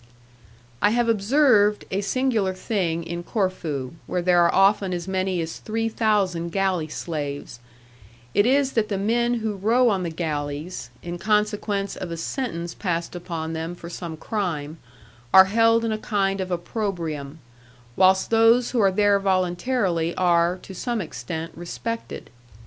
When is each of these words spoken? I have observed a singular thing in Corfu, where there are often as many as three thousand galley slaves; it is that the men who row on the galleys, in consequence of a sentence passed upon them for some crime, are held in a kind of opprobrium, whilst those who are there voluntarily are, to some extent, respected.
I 0.81 0.89
have 0.89 1.07
observed 1.07 1.85
a 1.91 2.01
singular 2.01 2.55
thing 2.55 3.03
in 3.03 3.21
Corfu, 3.21 3.91
where 4.07 4.23
there 4.23 4.41
are 4.43 4.51
often 4.51 4.95
as 4.95 5.07
many 5.07 5.39
as 5.41 5.59
three 5.59 5.89
thousand 5.89 6.49
galley 6.49 6.87
slaves; 6.87 7.59
it 8.33 8.47
is 8.47 8.71
that 8.71 8.89
the 8.89 8.97
men 8.97 9.35
who 9.45 9.53
row 9.55 9.89
on 9.89 10.01
the 10.01 10.09
galleys, 10.09 10.89
in 11.03 11.19
consequence 11.19 11.95
of 11.95 12.09
a 12.09 12.17
sentence 12.17 12.73
passed 12.73 13.15
upon 13.15 13.53
them 13.53 13.75
for 13.75 13.91
some 13.91 14.17
crime, 14.17 14.79
are 15.35 15.45
held 15.45 15.85
in 15.85 15.91
a 15.91 15.99
kind 15.99 16.41
of 16.41 16.49
opprobrium, 16.49 17.37
whilst 17.95 18.31
those 18.31 18.71
who 18.71 18.79
are 18.79 18.89
there 18.91 19.19
voluntarily 19.19 20.15
are, 20.15 20.57
to 20.63 20.73
some 20.73 20.99
extent, 20.99 21.51
respected. 21.55 22.31